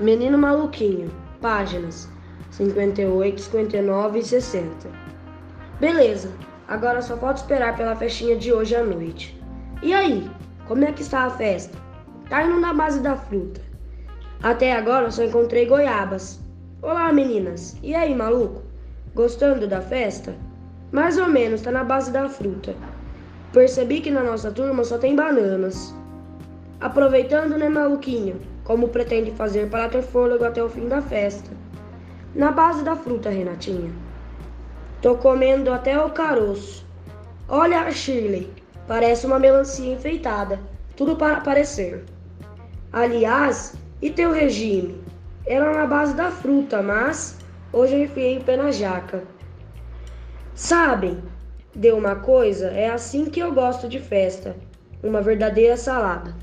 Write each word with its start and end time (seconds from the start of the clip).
Menino 0.00 0.38
Maluquinho, 0.38 1.10
páginas 1.42 2.08
58, 2.52 3.38
59 3.38 4.18
e 4.18 4.24
60. 4.24 4.88
Beleza, 5.78 6.32
agora 6.66 7.02
só 7.02 7.18
falta 7.18 7.42
esperar 7.42 7.76
pela 7.76 7.94
festinha 7.94 8.34
de 8.34 8.50
hoje 8.50 8.74
à 8.74 8.82
noite. 8.82 9.38
E 9.82 9.92
aí, 9.92 10.26
como 10.66 10.86
é 10.86 10.92
que 10.92 11.02
está 11.02 11.24
a 11.24 11.30
festa? 11.30 11.76
Tá 12.30 12.42
indo 12.42 12.58
na 12.58 12.72
base 12.72 13.00
da 13.00 13.14
fruta. 13.14 13.60
Até 14.42 14.72
agora 14.72 15.10
só 15.10 15.22
encontrei 15.22 15.66
goiabas. 15.66 16.40
Olá 16.80 17.12
meninas, 17.12 17.76
e 17.82 17.94
aí 17.94 18.14
maluco? 18.14 18.62
Gostando 19.14 19.68
da 19.68 19.82
festa? 19.82 20.34
Mais 20.90 21.18
ou 21.18 21.28
menos, 21.28 21.60
tá 21.60 21.70
na 21.70 21.84
base 21.84 22.10
da 22.10 22.26
fruta. 22.26 22.74
Percebi 23.52 24.00
que 24.00 24.10
na 24.10 24.22
nossa 24.22 24.50
turma 24.50 24.82
só 24.82 24.96
tem 24.96 25.14
bananas. 25.14 25.94
Aproveitando, 26.80 27.58
né, 27.58 27.68
maluquinho? 27.68 28.40
Como 28.64 28.88
pretende 28.88 29.30
fazer 29.32 29.68
para 29.68 29.88
ter 29.88 30.02
fôlego 30.02 30.44
até 30.44 30.62
o 30.62 30.68
fim 30.68 30.88
da 30.88 31.00
festa? 31.00 31.50
Na 32.34 32.52
base 32.52 32.84
da 32.84 32.94
fruta, 32.94 33.30
Renatinha. 33.30 33.90
Tô 35.02 35.16
comendo 35.16 35.72
até 35.72 35.98
o 35.98 36.10
caroço. 36.10 36.86
Olha 37.48 37.80
a 37.80 37.90
Shirley, 37.90 38.52
parece 38.86 39.26
uma 39.26 39.38
melancia 39.38 39.92
enfeitada. 39.92 40.60
Tudo 40.96 41.16
para 41.16 41.40
parecer. 41.40 42.04
Aliás, 42.92 43.74
e 44.02 44.10
teu 44.10 44.32
regime? 44.32 45.02
Era 45.46 45.72
na 45.72 45.86
base 45.86 46.14
da 46.14 46.30
fruta, 46.30 46.82
mas 46.82 47.38
hoje 47.72 47.94
eu 47.94 48.04
enfiei 48.04 48.38
o 48.38 48.44
pé 48.44 48.56
na 48.56 48.70
jaca. 48.70 49.24
Sabem, 50.54 51.18
deu 51.74 51.96
uma 51.96 52.16
coisa, 52.16 52.68
é 52.68 52.90
assim 52.90 53.24
que 53.24 53.40
eu 53.40 53.52
gosto 53.52 53.88
de 53.88 53.98
festa. 53.98 54.54
Uma 55.02 55.22
verdadeira 55.22 55.76
salada. 55.76 56.34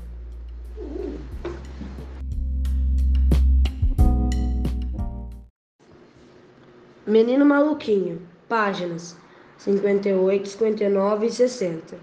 Menino 7.08 7.42
Maluquinho, 7.46 8.20
páginas 8.50 9.16
58, 9.56 10.46
59 10.46 11.26
e 11.26 11.30
60. 11.32 11.96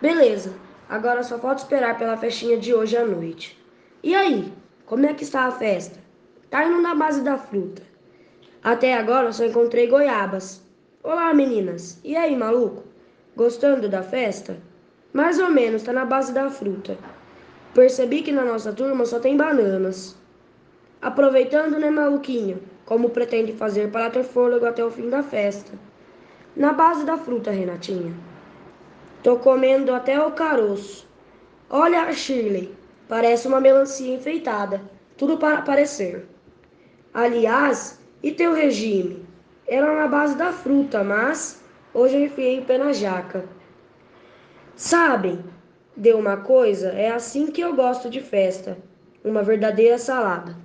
Beleza, 0.00 0.52
agora 0.88 1.24
só 1.24 1.40
falta 1.40 1.64
esperar 1.64 1.98
pela 1.98 2.16
festinha 2.16 2.56
de 2.56 2.72
hoje 2.72 2.96
à 2.96 3.04
noite. 3.04 3.60
E 4.00 4.14
aí, 4.14 4.52
como 4.86 5.06
é 5.06 5.12
que 5.12 5.24
está 5.24 5.46
a 5.46 5.50
festa? 5.50 5.98
Tá 6.48 6.64
indo 6.64 6.80
na 6.80 6.94
base 6.94 7.20
da 7.22 7.36
fruta. 7.36 7.82
Até 8.62 8.94
agora 8.94 9.32
só 9.32 9.44
encontrei 9.44 9.88
goiabas. 9.88 10.62
Olá 11.02 11.34
meninas, 11.34 11.98
e 12.04 12.14
aí 12.14 12.36
maluco? 12.36 12.84
Gostando 13.34 13.88
da 13.88 14.04
festa? 14.04 14.56
Mais 15.12 15.40
ou 15.40 15.50
menos, 15.50 15.82
tá 15.82 15.92
na 15.92 16.04
base 16.04 16.32
da 16.32 16.48
fruta. 16.48 16.96
Percebi 17.74 18.22
que 18.22 18.30
na 18.30 18.44
nossa 18.44 18.72
turma 18.72 19.04
só 19.04 19.18
tem 19.18 19.36
bananas. 19.36 20.16
Aproveitando, 21.02 21.80
né, 21.80 21.90
maluquinho? 21.90 22.62
Como 22.84 23.10
pretende 23.10 23.52
fazer 23.52 23.90
para 23.90 24.08
ter 24.08 24.22
fôlego 24.22 24.64
até 24.64 24.84
o 24.84 24.90
fim 24.90 25.10
da 25.10 25.20
festa? 25.20 25.72
Na 26.56 26.72
base 26.72 27.04
da 27.04 27.18
fruta, 27.18 27.50
Renatinha. 27.50 28.14
Tô 29.20 29.36
comendo 29.36 29.92
até 29.92 30.24
o 30.24 30.30
caroço. 30.30 31.08
Olha 31.68 32.02
a 32.02 32.12
Shirley, 32.12 32.72
parece 33.08 33.48
uma 33.48 33.60
melancia 33.60 34.14
enfeitada. 34.14 34.80
Tudo 35.16 35.38
para 35.38 35.62
parecer. 35.62 36.24
Aliás, 37.12 38.00
e 38.22 38.30
teu 38.30 38.54
regime? 38.54 39.26
Era 39.66 39.96
na 39.96 40.06
base 40.06 40.36
da 40.36 40.52
fruta, 40.52 41.02
mas 41.02 41.60
hoje 41.92 42.16
eu 42.16 42.26
enfiei 42.26 42.60
o 42.60 42.64
pé 42.64 42.78
na 42.78 42.92
jaca. 42.92 43.44
Sabem, 44.76 45.44
deu 45.96 46.16
uma 46.16 46.36
coisa, 46.36 46.90
é 46.90 47.10
assim 47.10 47.46
que 47.46 47.60
eu 47.60 47.74
gosto 47.74 48.08
de 48.08 48.20
festa. 48.20 48.78
Uma 49.24 49.42
verdadeira 49.42 49.98
salada. 49.98 50.56